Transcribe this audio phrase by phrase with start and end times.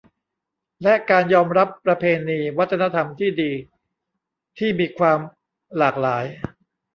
[0.83, 3.51] และการยอมรับประเพณี วัฒนธรรมที่ดี
[4.57, 5.19] ที่มีความ
[5.77, 6.25] หลากหลาย